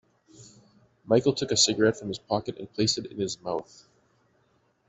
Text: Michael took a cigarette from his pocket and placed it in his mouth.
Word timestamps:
Michael 1.05 1.35
took 1.35 1.51
a 1.51 1.55
cigarette 1.55 1.95
from 1.95 2.07
his 2.07 2.17
pocket 2.17 2.57
and 2.57 2.73
placed 2.73 2.97
it 2.97 3.05
in 3.05 3.19
his 3.19 3.39
mouth. 3.39 3.87